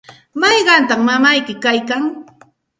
¿mayqantaq 0.39 0.99
mamayki 1.07 1.53
kaykan? 1.63 2.03